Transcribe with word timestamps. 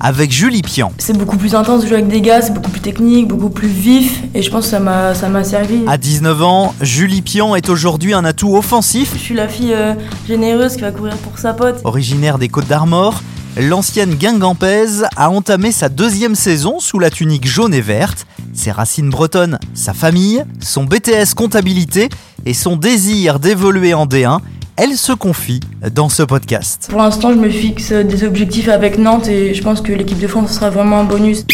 avec 0.00 0.32
Julie 0.32 0.62
Pian. 0.62 0.92
C'est 0.98 1.16
beaucoup 1.16 1.36
plus 1.36 1.54
intense 1.54 1.82
de 1.82 1.88
jouer 1.88 1.96
avec 1.96 2.08
des 2.08 2.20
gars, 2.20 2.42
c'est 2.42 2.52
beaucoup 2.52 2.70
plus 2.70 2.80
technique, 2.80 3.28
beaucoup 3.28 3.50
plus 3.50 3.68
vif, 3.68 4.22
et 4.34 4.42
je 4.42 4.50
pense 4.50 4.64
que 4.64 4.70
ça 4.70 4.80
m'a, 4.80 5.14
ça 5.14 5.28
m'a 5.28 5.44
servi. 5.44 5.80
À 5.86 5.96
19 5.96 6.42
ans, 6.42 6.74
Julie 6.80 7.22
Pian 7.22 7.54
est 7.54 7.68
aujourd'hui 7.68 8.14
un 8.14 8.24
atout 8.24 8.56
offensif. 8.56 9.12
Je 9.14 9.18
suis 9.20 9.34
la 9.34 9.48
fille 9.48 9.74
euh, 9.74 9.94
généreuse 10.26 10.76
qui 10.76 10.82
va 10.82 10.90
courir 10.90 11.16
pour 11.16 11.38
sa 11.38 11.52
pote. 11.52 11.80
Originaire 11.84 12.38
des 12.38 12.48
Côtes 12.48 12.68
d'Armor, 12.68 13.22
l'ancienne 13.56 14.14
Guingampaise 14.14 15.06
a 15.16 15.30
entamé 15.30 15.72
sa 15.72 15.88
deuxième 15.88 16.34
saison 16.34 16.80
sous 16.80 16.98
la 16.98 17.10
tunique 17.10 17.46
jaune 17.46 17.74
et 17.74 17.80
verte. 17.80 18.26
Ses 18.54 18.70
racines 18.70 19.10
bretonnes, 19.10 19.58
sa 19.74 19.94
famille, 19.94 20.44
son 20.60 20.84
BTS 20.84 21.34
comptabilité 21.36 22.08
et 22.46 22.54
son 22.54 22.76
désir 22.76 23.38
d'évoluer 23.38 23.94
en 23.94 24.06
D1 24.06 24.40
elle 24.78 24.96
se 24.96 25.12
confie 25.12 25.58
dans 25.92 26.08
ce 26.08 26.22
podcast. 26.22 26.86
Pour 26.88 27.00
l'instant, 27.00 27.32
je 27.32 27.38
me 27.38 27.50
fixe 27.50 27.92
des 27.92 28.22
objectifs 28.22 28.68
avec 28.68 28.96
Nantes 28.96 29.26
et 29.26 29.52
je 29.52 29.62
pense 29.62 29.80
que 29.80 29.92
l'équipe 29.92 30.20
de 30.20 30.28
France 30.28 30.52
sera 30.52 30.70
vraiment 30.70 31.00
un 31.00 31.04
bonus. 31.04 31.44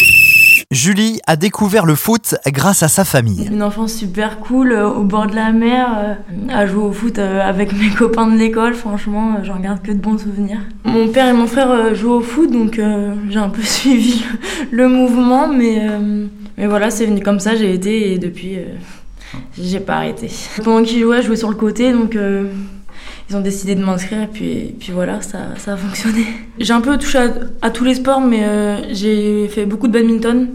Julie 0.69 1.19
a 1.25 1.35
découvert 1.35 1.87
le 1.87 1.95
foot 1.95 2.35
grâce 2.47 2.83
à 2.83 2.87
sa 2.87 3.03
famille. 3.03 3.47
Une 3.51 3.63
enfance 3.63 3.93
super 3.93 4.39
cool, 4.39 4.73
euh, 4.73 4.89
au 4.89 5.03
bord 5.03 5.25
de 5.25 5.35
la 5.35 5.51
mer, 5.51 5.87
euh, 5.97 6.13
à 6.49 6.67
jouer 6.67 6.83
au 6.83 6.91
foot 6.91 7.17
euh, 7.17 7.41
avec 7.41 7.73
mes 7.73 7.89
copains 7.97 8.27
de 8.27 8.37
l'école. 8.37 8.75
Franchement, 8.75 9.37
j'en 9.43 9.59
garde 9.59 9.81
que 9.81 9.91
de 9.91 9.97
bons 9.97 10.19
souvenirs. 10.19 10.59
Mon 10.83 11.07
père 11.07 11.27
et 11.27 11.33
mon 11.33 11.47
frère 11.47 11.95
jouent 11.95 12.13
au 12.13 12.21
foot, 12.21 12.51
donc 12.51 12.79
j'ai 13.29 13.39
un 13.39 13.49
peu 13.49 13.61
suivi 13.63 14.23
le 14.71 14.87
mouvement, 14.87 15.47
mais, 15.47 15.81
mais 16.57 16.67
voilà, 16.67 16.91
c'est 16.91 17.07
venu 17.07 17.21
comme 17.21 17.39
ça, 17.39 17.55
j'ai 17.55 17.73
été 17.73 18.13
et 18.13 18.19
depuis, 18.19 18.57
j'ai 19.59 19.79
pas 19.79 19.95
arrêté. 19.95 20.29
Pendant 20.63 20.83
qu'ils 20.83 21.01
jouaient, 21.01 21.21
je 21.21 21.27
jouais 21.27 21.35
sur 21.35 21.49
le 21.49 21.55
côté, 21.55 21.91
donc 21.91 22.17
ils 23.29 23.35
ont 23.35 23.41
décidé 23.41 23.73
de 23.73 23.83
m'inscrire 23.83 24.21
et 24.21 24.27
puis, 24.27 24.75
puis 24.79 24.91
voilà, 24.91 25.19
ça, 25.21 25.39
ça 25.57 25.73
a 25.73 25.77
fonctionné. 25.77 26.25
J'ai 26.59 26.73
un 26.73 26.81
peu 26.81 26.95
touché 26.97 27.27
à, 27.61 27.69
tous 27.71 27.83
les 27.83 27.95
sports, 27.95 28.21
mais 28.21 28.43
euh, 28.43 28.93
j'ai 28.93 29.47
fait 29.47 29.65
beaucoup 29.65 29.87
de 29.87 29.93
badminton. 29.93 30.47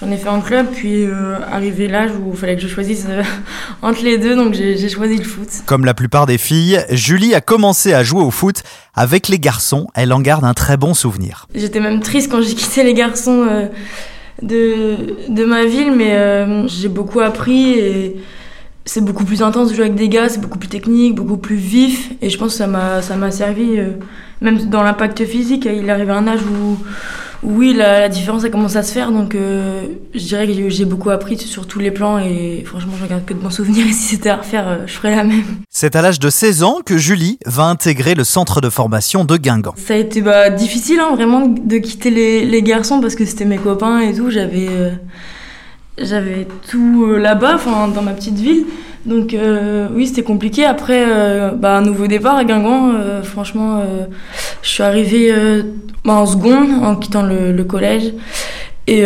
J'en 0.00 0.10
ai 0.10 0.16
fait 0.18 0.28
en 0.28 0.40
club, 0.40 0.66
puis 0.70 1.04
euh, 1.04 1.38
arrivé 1.50 1.88
l'âge 1.88 2.10
où 2.22 2.30
il 2.32 2.36
fallait 2.36 2.56
que 2.56 2.62
je 2.62 2.68
choisisse 2.68 3.06
euh, 3.08 3.22
entre 3.82 4.04
les 4.04 4.18
deux, 4.18 4.36
donc 4.36 4.52
j'ai 4.52 4.88
choisi 4.90 5.16
le 5.16 5.24
foot. 5.24 5.48
Comme 5.64 5.86
la 5.86 5.94
plupart 5.94 6.26
des 6.26 6.36
filles, 6.36 6.84
Julie 6.90 7.34
a 7.34 7.40
commencé 7.40 7.94
à 7.94 8.04
jouer 8.04 8.22
au 8.22 8.30
foot 8.30 8.62
avec 8.94 9.28
les 9.28 9.38
garçons. 9.38 9.86
Elle 9.94 10.12
en 10.12 10.20
garde 10.20 10.44
un 10.44 10.54
très 10.54 10.76
bon 10.76 10.92
souvenir. 10.92 11.46
J'étais 11.54 11.80
même 11.80 12.00
triste 12.00 12.30
quand 12.30 12.42
j'ai 12.42 12.54
quitté 12.54 12.84
les 12.84 12.94
garçons 12.94 13.46
de, 14.42 14.96
de 15.30 15.44
ma 15.46 15.64
ville, 15.64 15.92
mais 15.92 16.68
j'ai 16.68 16.88
beaucoup 16.88 17.20
appris 17.20 17.70
et 17.70 18.16
c'est 18.88 19.02
beaucoup 19.02 19.24
plus 19.24 19.42
intense 19.42 19.68
de 19.68 19.74
jouer 19.74 19.84
avec 19.84 19.96
des 19.96 20.08
gars, 20.08 20.30
c'est 20.30 20.40
beaucoup 20.40 20.58
plus 20.58 20.68
technique, 20.68 21.14
beaucoup 21.14 21.36
plus 21.36 21.56
vif. 21.56 22.10
Et 22.22 22.30
je 22.30 22.38
pense 22.38 22.52
que 22.52 22.58
ça 22.58 22.66
m'a, 22.66 23.02
ça 23.02 23.16
m'a 23.16 23.30
servi, 23.30 23.78
euh, 23.78 23.92
même 24.40 24.58
dans 24.70 24.82
l'impact 24.82 25.26
physique. 25.26 25.68
Il 25.70 25.90
arrive 25.90 26.08
à 26.08 26.16
un 26.16 26.26
âge 26.26 26.40
où, 26.40 26.78
oui, 27.42 27.74
la, 27.74 28.08
différence 28.08 28.44
a 28.44 28.48
commencé 28.48 28.78
à 28.78 28.82
se 28.82 28.92
faire. 28.92 29.12
Donc 29.12 29.34
euh, 29.34 29.82
je 30.14 30.24
dirais 30.24 30.46
que 30.46 30.70
j'ai 30.70 30.86
beaucoup 30.86 31.10
appris 31.10 31.36
sur 31.36 31.66
tous 31.66 31.80
les 31.80 31.90
plans. 31.90 32.18
Et 32.18 32.62
franchement, 32.64 32.92
je 32.98 33.04
regarde 33.04 33.26
que 33.26 33.34
de 33.34 33.38
bons 33.38 33.50
souvenirs. 33.50 33.86
Et 33.86 33.92
si 33.92 34.14
c'était 34.14 34.30
à 34.30 34.36
refaire, 34.36 34.66
euh, 34.66 34.76
je 34.86 34.94
ferais 34.94 35.14
la 35.14 35.24
même. 35.24 35.44
C'est 35.68 35.94
à 35.94 36.00
l'âge 36.00 36.18
de 36.18 36.30
16 36.30 36.62
ans 36.62 36.78
que 36.82 36.96
Julie 36.96 37.38
va 37.44 37.64
intégrer 37.64 38.14
le 38.14 38.24
centre 38.24 38.62
de 38.62 38.70
formation 38.70 39.26
de 39.26 39.36
Guingamp. 39.36 39.74
Ça 39.76 39.94
a 39.94 39.96
été 39.98 40.22
bah, 40.22 40.48
difficile, 40.48 41.00
hein, 41.00 41.14
vraiment, 41.14 41.46
de 41.46 41.76
quitter 41.76 42.08
les, 42.08 42.46
les, 42.46 42.62
garçons 42.62 43.02
parce 43.02 43.14
que 43.14 43.26
c'était 43.26 43.44
mes 43.44 43.58
copains 43.58 44.00
et 44.00 44.14
tout. 44.14 44.30
J'avais 44.30 44.68
j'avais 46.00 46.46
tout 46.70 47.06
là-bas, 47.16 47.56
enfin 47.56 47.88
dans 47.88 48.02
ma 48.02 48.12
petite 48.12 48.38
ville. 48.38 48.64
Donc 49.06 49.34
euh, 49.34 49.88
oui, 49.92 50.06
c'était 50.06 50.22
compliqué. 50.22 50.64
Après, 50.64 51.04
euh, 51.06 51.52
bah, 51.52 51.76
un 51.76 51.82
nouveau 51.82 52.06
départ 52.06 52.36
à 52.36 52.44
Guingamp. 52.44 52.92
franchement, 53.22 53.82
je 54.62 54.68
suis 54.68 54.82
arrivée 54.82 55.32
bah, 56.04 56.14
en 56.14 56.26
seconde 56.26 56.82
en 56.82 56.96
quittant 56.96 57.22
le, 57.22 57.62
collège. 57.64 58.12
Et 58.86 59.04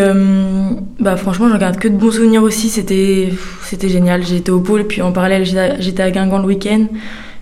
bah, 1.01 1.17
franchement, 1.17 1.49
je 1.49 1.55
regarde 1.55 1.77
que 1.79 1.89
de 1.89 1.97
bons 1.97 2.13
souvenirs 2.13 2.43
aussi. 2.43 2.69
C'était, 2.69 3.33
c'était 3.65 3.89
génial. 3.89 4.25
J'étais 4.25 4.51
au 4.51 4.61
pôle, 4.61 4.87
puis 4.87 5.03
en 5.03 5.13
parallèle, 5.13 5.45
j'étais 5.45 6.03
à 6.03 6.11
Guingamp 6.11 6.39
le 6.39 6.47
week-end. 6.47 6.87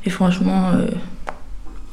Et 0.04 0.10
franchement, 0.10 0.72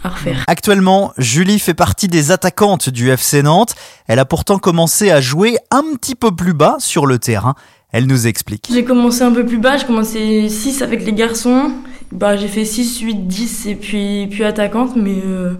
refaire. 0.10 0.44
Actuellement, 0.48 1.14
Julie 1.18 1.60
fait 1.60 1.74
partie 1.74 2.08
des 2.08 2.32
attaquantes 2.32 2.90
du 2.90 3.10
FC 3.10 3.44
Nantes. 3.44 3.76
Elle 4.08 4.20
a 4.20 4.26
pourtant 4.26 4.58
commencé 4.60 5.12
à 5.12 5.22
jouer 5.22 5.58
un 5.72 5.84
petit 5.96 6.16
peu 6.16 6.32
plus 6.32 6.54
bas 6.54 6.78
sur 6.80 7.06
le 7.06 7.20
terrain. 7.20 7.56
Elle 7.92 8.06
nous 8.06 8.28
explique. 8.28 8.68
J'ai 8.72 8.84
commencé 8.84 9.22
un 9.22 9.32
peu 9.32 9.46
plus 9.46 9.60
bas, 9.60 9.78
j'ai 9.78 9.86
commencé 9.86 10.50
6 10.50 10.82
avec 10.82 11.06
les 11.06 11.14
garçons. 11.14 11.72
Bah, 12.12 12.36
j'ai 12.36 12.48
fait 12.48 12.66
6, 12.66 13.00
8, 13.00 13.28
10 13.28 13.66
et 13.68 13.76
puis, 13.76 14.28
puis 14.28 14.44
attaquante, 14.44 14.96
mais 14.96 15.22
euh, 15.26 15.54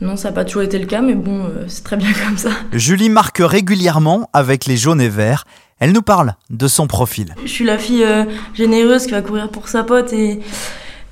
non, 0.00 0.16
ça 0.16 0.28
n'a 0.28 0.34
pas 0.34 0.44
toujours 0.44 0.62
été 0.62 0.78
le 0.78 0.86
cas, 0.86 1.00
mais 1.00 1.14
bon, 1.14 1.44
euh, 1.44 1.64
c'est 1.68 1.84
très 1.84 1.96
bien 1.96 2.12
comme 2.26 2.36
ça. 2.36 2.50
Julie 2.72 3.08
marque 3.08 3.38
régulièrement 3.40 4.28
avec 4.32 4.66
les 4.66 4.76
jaunes 4.76 5.00
et 5.00 5.08
verts. 5.08 5.44
Elle 5.80 5.92
nous 5.92 6.02
parle 6.02 6.34
de 6.50 6.68
son 6.68 6.86
profil. 6.86 7.34
Je 7.42 7.50
suis 7.50 7.64
la 7.64 7.78
fille 7.78 8.04
euh, 8.04 8.24
généreuse 8.54 9.06
qui 9.06 9.12
va 9.12 9.22
courir 9.22 9.48
pour 9.48 9.68
sa 9.68 9.84
pote 9.84 10.12
et 10.12 10.40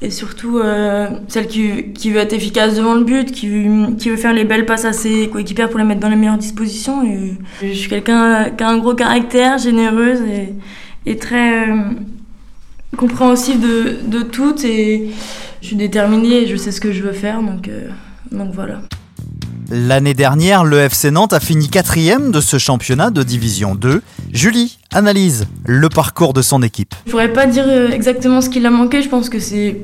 et 0.03 0.11
surtout 0.11 0.59
euh, 0.59 1.09
celle 1.29 1.47
qui, 1.47 1.93
qui, 1.93 2.11
veut 2.11 2.19
être 2.19 2.33
efficace 2.33 2.75
devant 2.75 2.95
le 2.95 3.05
but, 3.05 3.31
qui, 3.31 3.49
qui, 3.99 4.11
veut 4.11 4.17
faire 4.17 4.33
les 4.33 4.45
belles 4.45 4.67
passes 4.67 4.85
à 4.85 4.93
ses 4.93 5.29
coéquipières 5.29 5.71
pour 5.71 5.79
les 5.79 5.85
mettre 5.85 6.01
dans 6.01 6.09
les 6.09 6.17
meilleures 6.17 6.39
dispositions. 6.39 7.05
Et 7.05 7.39
je 7.63 7.73
suis 7.73 7.89
quelqu'un 7.89 8.51
qui 8.51 8.65
a 8.65 8.69
un 8.69 8.79
gros 8.79 8.95
caractère, 8.95 9.59
généreuse 9.59 10.19
et, 11.07 11.17
très 11.17 11.71
euh, 11.71 11.77
compréhensive 12.97 13.61
de, 13.61 13.99
de 14.05 14.23
tout. 14.23 14.67
Et 14.67 15.11
je 15.61 15.69
suis 15.69 15.77
déterminée 15.77 16.43
et 16.43 16.47
je 16.49 16.57
sais 16.57 16.73
ce 16.73 16.81
que 16.81 16.91
je 16.91 17.03
veux 17.05 17.13
faire, 17.13 17.41
donc, 17.41 17.69
euh, 17.69 17.89
donc 18.33 18.53
voilà. 18.53 18.81
L'année 19.71 20.15
dernière, 20.15 20.65
le 20.65 20.79
FC 20.79 21.11
Nantes 21.11 21.33
a 21.33 21.41
fini 21.41 21.69
quatrième 21.69 22.33
de 22.33 22.41
ce 22.41 22.59
championnat 22.59 23.11
de 23.11 23.23
Division 23.23 23.75
2. 23.75 24.03
Julie 24.33 24.79
analyse 24.93 25.47
le 25.65 25.89
parcours 25.89 26.33
de 26.33 26.43
son 26.43 26.63
équipe. 26.63 26.95
Je 27.07 27.11
pourrais 27.11 27.33
pas 27.33 27.47
dire 27.47 27.65
euh, 27.67 27.91
exactement 27.91 28.41
ce 28.41 28.51
qu'il 28.51 28.67
a 28.67 28.71
manqué, 28.71 29.03
je 29.03 29.09
pense 29.09 29.29
que 29.29 29.39
c'est 29.39 29.77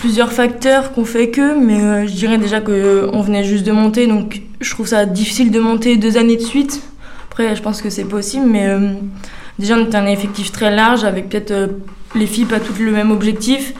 plusieurs 0.00 0.32
facteurs 0.32 0.92
qu'on 0.92 1.04
fait 1.04 1.30
que, 1.30 1.58
mais 1.58 1.80
euh, 1.80 2.06
je 2.06 2.12
dirais 2.12 2.38
déjà 2.38 2.60
qu'on 2.60 2.72
euh, 2.72 3.22
venait 3.22 3.44
juste 3.44 3.64
de 3.64 3.72
monter, 3.72 4.06
donc 4.06 4.42
je 4.60 4.70
trouve 4.70 4.86
ça 4.86 5.04
difficile 5.04 5.50
de 5.50 5.60
monter 5.60 5.96
deux 5.96 6.16
années 6.16 6.36
de 6.36 6.42
suite. 6.42 6.82
Après, 7.30 7.54
je 7.54 7.62
pense 7.62 7.82
que 7.82 7.90
c'est 7.90 8.04
possible, 8.04 8.46
mais 8.46 8.68
déjà 9.58 9.76
on 9.76 9.84
était 9.84 9.96
un 9.96 10.06
effectif 10.06 10.50
très 10.50 10.74
large 10.74 11.04
avec 11.04 11.28
peut-être 11.28 11.70
les 12.16 12.26
filles 12.26 12.44
pas 12.44 12.58
toutes 12.58 12.80
le 12.80 12.90
même 12.90 13.12
objectif. 13.12 13.72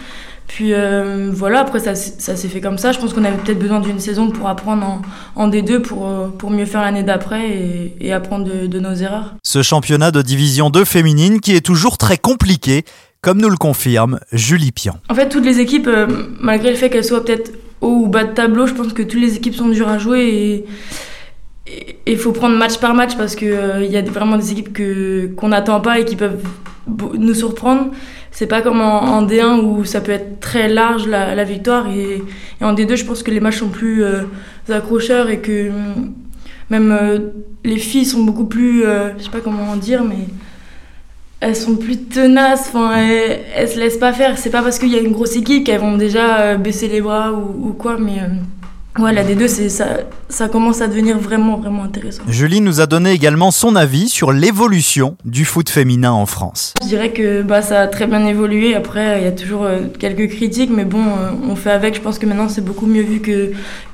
Puis 0.50 0.74
euh, 0.74 1.30
voilà, 1.32 1.60
après 1.60 1.78
ça, 1.78 1.94
ça 1.94 2.34
s'est 2.34 2.48
fait 2.48 2.60
comme 2.60 2.76
ça. 2.76 2.90
Je 2.90 2.98
pense 2.98 3.14
qu'on 3.14 3.24
avait 3.24 3.36
peut-être 3.36 3.60
besoin 3.60 3.78
d'une 3.78 4.00
saison 4.00 4.30
pour 4.30 4.48
apprendre 4.48 4.84
en, 4.84 5.02
en 5.36 5.48
D2 5.48 5.78
pour, 5.80 6.08
euh, 6.08 6.26
pour 6.26 6.50
mieux 6.50 6.66
faire 6.66 6.80
l'année 6.80 7.04
d'après 7.04 7.50
et, 7.50 7.96
et, 8.00 8.12
apprendre 8.12 8.46
de, 8.46 8.66
de, 8.66 8.80
nos 8.80 8.92
erreurs. 8.92 9.36
Ce 9.44 9.62
championnat 9.62 10.10
de 10.10 10.22
division 10.22 10.68
2 10.68 10.84
féminine 10.84 11.40
qui 11.40 11.54
est 11.54 11.60
toujours 11.60 11.98
très 11.98 12.18
compliqué, 12.18 12.84
comme 13.20 13.40
nous 13.40 13.48
le 13.48 13.56
confirme 13.56 14.18
Julie 14.32 14.72
Pian. 14.72 14.98
En 15.08 15.14
fait, 15.14 15.28
toutes 15.28 15.44
les 15.44 15.60
équipes, 15.60 15.86
euh, 15.86 16.08
malgré 16.40 16.70
le 16.70 16.76
fait 16.76 16.90
qu'elles 16.90 17.04
soient 17.04 17.24
peut-être 17.24 17.52
haut 17.80 18.02
ou 18.02 18.08
bas 18.08 18.24
de 18.24 18.34
tableau, 18.34 18.66
je 18.66 18.74
pense 18.74 18.92
que 18.92 19.02
toutes 19.02 19.20
les 19.20 19.36
équipes 19.36 19.54
sont 19.54 19.68
dures 19.68 19.88
à 19.88 19.98
jouer 19.98 20.20
et 20.20 20.64
il 22.06 22.16
faut 22.16 22.32
prendre 22.32 22.56
match 22.56 22.78
par 22.78 22.94
match 22.94 23.16
parce 23.16 23.36
qu'il 23.36 23.58
il 23.82 23.90
y 23.90 23.96
a 23.96 24.02
vraiment 24.02 24.36
des 24.36 24.52
équipes 24.52 24.72
que, 24.72 25.26
qu'on 25.36 25.48
n'attend 25.48 25.80
pas 25.80 26.00
et 26.00 26.04
qui 26.04 26.16
peuvent 26.16 26.42
nous 27.18 27.34
surprendre. 27.34 27.90
C'est 28.32 28.46
pas 28.46 28.62
comme 28.62 28.80
en, 28.80 29.26
D1 29.26 29.60
où 29.60 29.84
ça 29.84 30.00
peut 30.00 30.12
être 30.12 30.40
très 30.40 30.68
large 30.68 31.06
la, 31.06 31.44
victoire 31.44 31.88
et, 31.88 32.22
en 32.62 32.74
D2 32.74 32.96
je 32.96 33.04
pense 33.04 33.22
que 33.22 33.30
les 33.30 33.40
matchs 33.40 33.58
sont 33.58 33.68
plus 33.68 34.04
euh, 34.04 34.22
accrocheurs 34.68 35.30
et 35.30 35.40
que 35.40 35.70
mm, 35.70 36.12
même 36.70 36.92
euh, 36.92 37.18
les 37.64 37.78
filles 37.78 38.04
sont 38.04 38.22
beaucoup 38.22 38.44
plus, 38.44 38.84
euh, 38.84 39.10
je 39.18 39.24
sais 39.24 39.30
pas 39.30 39.40
comment 39.40 39.74
dire, 39.76 40.04
mais 40.04 40.28
elles 41.40 41.56
sont 41.56 41.76
plus 41.76 41.96
tenaces, 41.96 42.70
enfin, 42.72 42.96
elles, 42.96 43.40
elles 43.56 43.68
se 43.68 43.78
laissent 43.78 43.98
pas 43.98 44.12
faire. 44.12 44.38
C'est 44.38 44.50
pas 44.50 44.62
parce 44.62 44.78
qu'il 44.78 44.90
y 44.90 44.96
a 44.96 45.00
une 45.00 45.12
grosse 45.12 45.36
équipe 45.36 45.64
qu'elles 45.64 45.80
vont 45.80 45.96
déjà 45.96 46.56
baisser 46.56 46.86
les 46.86 47.00
bras 47.00 47.32
ou 47.32 47.72
quoi, 47.72 47.96
mais 47.98 48.20
Ouais, 48.98 49.12
la 49.12 49.24
D2, 49.24 49.46
c'est, 49.46 49.68
ça, 49.68 49.98
ça 50.28 50.48
commence 50.48 50.80
à 50.80 50.88
devenir 50.88 51.16
vraiment, 51.18 51.56
vraiment 51.58 51.84
intéressant. 51.84 52.22
Julie 52.28 52.60
nous 52.60 52.80
a 52.80 52.86
donné 52.86 53.12
également 53.12 53.52
son 53.52 53.76
avis 53.76 54.08
sur 54.08 54.32
l'évolution 54.32 55.16
du 55.24 55.44
foot 55.44 55.70
féminin 55.70 56.10
en 56.10 56.26
France. 56.26 56.74
Je 56.82 56.88
dirais 56.88 57.12
que 57.12 57.42
bah, 57.42 57.62
ça 57.62 57.82
a 57.82 57.86
très 57.86 58.08
bien 58.08 58.26
évolué. 58.26 58.74
Après, 58.74 59.20
il 59.20 59.24
y 59.24 59.28
a 59.28 59.32
toujours 59.32 59.62
euh, 59.62 59.82
quelques 59.98 60.28
critiques, 60.34 60.70
mais 60.74 60.84
bon, 60.84 61.04
euh, 61.04 61.30
on 61.48 61.54
fait 61.54 61.70
avec. 61.70 61.94
Je 61.94 62.00
pense 62.00 62.18
que 62.18 62.26
maintenant, 62.26 62.48
c'est 62.48 62.64
beaucoup 62.64 62.86
mieux 62.86 63.02
vu 63.02 63.22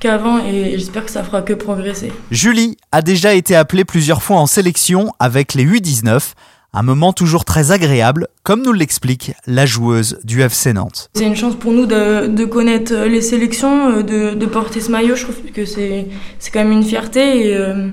qu'avant 0.01 0.39
et 0.39 0.73
j'espère 0.79 1.05
que 1.05 1.11
ça 1.11 1.23
fera 1.23 1.43
que 1.43 1.53
progresser. 1.53 2.11
Julie 2.31 2.79
a 2.91 3.03
déjà 3.03 3.35
été 3.35 3.55
appelée 3.55 3.85
plusieurs 3.85 4.23
fois 4.23 4.39
en 4.39 4.47
sélection 4.47 5.13
avec 5.19 5.53
les 5.53 5.67
U19 5.67 6.33
Un 6.73 6.83
moment 6.83 7.13
toujours 7.13 7.45
très 7.45 7.73
agréable, 7.73 8.29
comme 8.43 8.63
nous 8.63 8.73
l'explique 8.73 9.33
la 9.47 9.65
joueuse 9.65 10.19
du 10.25 10.43
FC 10.43 10.73
Nantes. 10.73 11.11
C'est 11.15 11.25
une 11.25 11.37
chance 11.37 11.55
pour 11.55 11.73
nous 11.73 11.87
de, 11.87 12.45
connaître 12.45 12.95
les 13.07 13.23
sélections, 13.23 14.03
de, 14.03 14.35
de, 14.35 14.47
porter 14.47 14.81
ce 14.81 14.91
maillot. 14.91 15.17
Je 15.17 15.23
trouve 15.23 15.37
que 15.55 15.65
c'est 15.65 16.07
quand 16.53 16.63
même 16.63 16.73
une 16.73 16.85
fierté 16.85 17.49
et, 17.49 17.57
euh, 17.57 17.89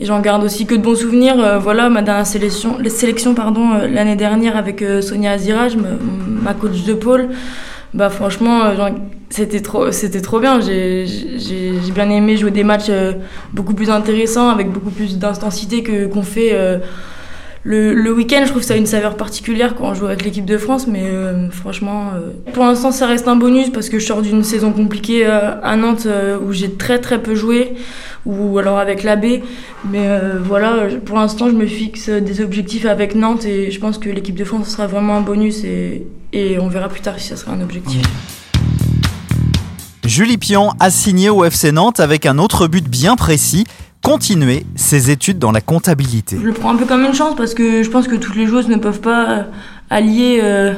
et 0.00 0.06
j'en 0.06 0.20
garde 0.20 0.42
aussi 0.42 0.66
que 0.66 0.74
de 0.74 0.82
bons 0.82 0.96
souvenirs. 0.96 1.38
Euh, 1.38 1.58
voilà, 1.58 1.88
ma 1.88 2.02
dernière 2.02 2.26
sélection, 2.26 2.78
les 2.78 2.90
sélections 2.90 3.34
pardon, 3.34 3.72
euh, 3.74 3.86
l'année 3.86 4.16
dernière 4.16 4.56
avec 4.56 4.82
euh, 4.82 5.00
Sonia 5.00 5.32
Aziraj, 5.32 5.76
ma, 5.76 5.90
ma 6.42 6.54
coach 6.54 6.82
de 6.84 6.94
pôle. 6.94 7.28
Bah 7.92 8.10
franchement, 8.10 8.72
c'était 9.30 9.60
trop, 9.60 9.92
c'était 9.92 10.20
trop 10.20 10.40
bien. 10.40 10.60
J'ai 10.60 11.06
bien 11.94 12.10
aimé 12.10 12.36
jouer 12.36 12.50
des 12.50 12.64
matchs 12.64 12.90
beaucoup 13.52 13.72
plus 13.72 13.88
intéressants, 13.88 14.48
avec 14.48 14.72
beaucoup 14.72 14.90
plus 14.90 15.16
d'intensité 15.16 15.84
que 15.84 16.06
qu'on 16.06 16.24
fait 16.24 16.58
le, 17.66 18.12
week-end, 18.12 18.42
je 18.44 18.50
trouve 18.50 18.62
ça 18.62 18.74
a 18.74 18.76
une 18.76 18.86
saveur 18.86 19.16
particulière 19.16 19.74
quand 19.74 19.88
on 19.88 19.94
joue 19.94 20.04
avec 20.04 20.22
l'équipe 20.22 20.44
de 20.44 20.58
France, 20.58 20.86
mais 20.86 21.04
euh, 21.04 21.50
franchement, 21.50 22.10
euh, 22.14 22.30
pour 22.52 22.64
l'instant, 22.64 22.92
ça 22.92 23.06
reste 23.06 23.26
un 23.26 23.36
bonus 23.36 23.70
parce 23.70 23.88
que 23.88 23.98
je 23.98 24.04
sors 24.04 24.20
d'une 24.20 24.44
saison 24.44 24.70
compliquée 24.70 25.26
euh, 25.26 25.58
à 25.62 25.74
Nantes 25.76 26.06
où 26.46 26.52
j'ai 26.52 26.72
très 26.72 27.00
très 27.00 27.22
peu 27.22 27.34
joué, 27.34 27.72
ou 28.26 28.58
alors 28.58 28.78
avec 28.78 29.02
l'AB. 29.02 29.40
Mais 29.90 30.08
voilà, 30.42 30.88
pour 31.06 31.16
l'instant, 31.16 31.48
je 31.48 31.54
me 31.54 31.66
fixe 31.66 32.10
des 32.10 32.42
objectifs 32.42 32.84
avec 32.84 33.14
Nantes 33.14 33.46
et 33.46 33.70
je 33.70 33.80
pense 33.80 33.96
que 33.96 34.10
l'équipe 34.10 34.36
de 34.36 34.44
France 34.44 34.68
sera 34.68 34.86
vraiment 34.86 35.16
un 35.16 35.22
bonus 35.22 35.64
et, 35.64 36.06
et 36.34 36.58
on 36.58 36.68
verra 36.68 36.90
plus 36.90 37.00
tard 37.00 37.18
si 37.18 37.28
ça 37.28 37.36
sera 37.36 37.52
un 37.52 37.62
objectif. 37.62 38.02
Julie 40.04 40.36
Pian 40.36 40.74
a 40.80 40.90
signé 40.90 41.30
au 41.30 41.44
FC 41.44 41.72
Nantes 41.72 41.98
avec 41.98 42.26
un 42.26 42.36
autre 42.36 42.66
but 42.66 42.86
bien 42.86 43.16
précis 43.16 43.64
continuer 44.04 44.66
ses 44.76 45.10
études 45.10 45.38
dans 45.38 45.50
la 45.50 45.62
comptabilité. 45.62 46.36
Je 46.38 46.46
le 46.46 46.52
prends 46.52 46.70
un 46.70 46.76
peu 46.76 46.84
comme 46.84 47.04
une 47.04 47.14
chance 47.14 47.34
parce 47.36 47.54
que 47.54 47.82
je 47.82 47.88
pense 47.88 48.06
que 48.06 48.16
toutes 48.16 48.36
les 48.36 48.46
joueuses 48.46 48.68
ne 48.68 48.76
peuvent 48.76 49.00
pas 49.00 49.30
euh, 49.30 49.42
allier 49.88 50.40
euh, 50.42 50.74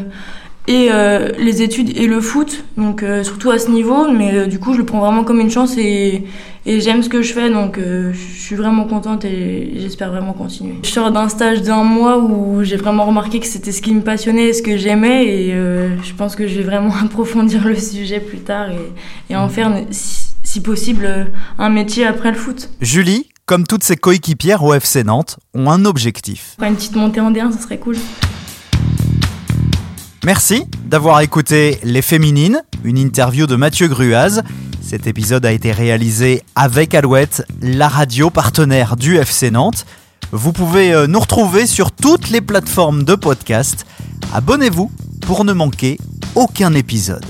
et 0.68 0.90
euh, 0.92 1.32
les 1.36 1.60
études 1.60 1.90
et 1.98 2.06
le 2.06 2.20
foot, 2.20 2.64
donc 2.76 3.04
surtout 3.24 3.50
à 3.50 3.58
ce 3.58 3.68
niveau. 3.68 4.10
Mais 4.12 4.46
du 4.46 4.60
coup, 4.60 4.74
je 4.74 4.78
le 4.78 4.86
prends 4.86 5.00
vraiment 5.00 5.24
comme 5.24 5.40
une 5.40 5.50
chance 5.50 5.76
et, 5.76 6.24
et 6.66 6.80
j'aime 6.80 7.02
ce 7.02 7.08
que 7.08 7.22
je 7.22 7.32
fais, 7.32 7.50
donc 7.50 7.78
je 7.78 8.40
suis 8.40 8.56
vraiment 8.56 8.84
contente 8.84 9.24
et 9.24 9.72
j'espère 9.76 10.10
vraiment 10.10 10.32
continuer. 10.32 10.74
Je 10.82 10.90
sors 10.90 11.10
d'un 11.10 11.28
stage 11.28 11.62
d'un 11.62 11.82
mois 11.82 12.18
où 12.18 12.62
j'ai 12.62 12.76
vraiment 12.76 13.06
remarqué 13.06 13.40
que 13.40 13.46
c'était 13.46 13.72
ce 13.72 13.82
qui 13.82 13.92
me 13.92 14.02
passionnait, 14.02 14.52
ce 14.52 14.62
que 14.62 14.76
j'aimais, 14.76 15.26
et 15.26 15.52
je 15.52 16.14
pense 16.16 16.34
que 16.34 16.46
je 16.48 16.56
vais 16.56 16.64
vraiment 16.64 16.94
approfondir 17.04 17.66
le 17.66 17.76
sujet 17.76 18.20
plus 18.20 18.38
tard 18.38 18.70
et, 18.70 19.32
et 19.32 19.36
en 19.36 19.48
faire 19.48 19.70
possible, 20.60 21.32
un 21.58 21.68
métier 21.68 22.06
après 22.06 22.30
le 22.30 22.36
foot. 22.36 22.70
Julie, 22.80 23.28
comme 23.46 23.66
toutes 23.66 23.84
ses 23.84 23.96
coéquipières 23.96 24.62
au 24.62 24.74
FC 24.74 25.04
Nantes, 25.04 25.38
ont 25.54 25.70
un 25.70 25.84
objectif. 25.84 26.56
Une 26.60 26.74
petite 26.74 26.96
montée 26.96 27.20
en 27.20 27.30
D1, 27.30 27.52
ça 27.52 27.60
serait 27.60 27.78
cool. 27.78 27.96
Merci 30.24 30.64
d'avoir 30.84 31.20
écouté 31.20 31.78
Les 31.84 32.02
Féminines, 32.02 32.62
une 32.82 32.98
interview 32.98 33.46
de 33.46 33.54
Mathieu 33.54 33.86
Gruaz. 33.86 34.42
Cet 34.82 35.06
épisode 35.06 35.46
a 35.46 35.52
été 35.52 35.70
réalisé 35.70 36.42
avec 36.56 36.94
Alouette, 36.94 37.44
la 37.62 37.88
radio 37.88 38.30
partenaire 38.30 38.96
du 38.96 39.16
FC 39.16 39.50
Nantes. 39.52 39.86
Vous 40.32 40.52
pouvez 40.52 40.92
euh, 40.92 41.06
nous 41.06 41.20
retrouver 41.20 41.66
sur 41.66 41.92
toutes 41.92 42.30
les 42.30 42.40
plateformes 42.40 43.04
de 43.04 43.14
podcast. 43.14 43.86
Abonnez-vous 44.34 44.90
pour 45.20 45.44
ne 45.44 45.52
manquer 45.52 45.98
aucun 46.34 46.74
épisode. 46.74 47.24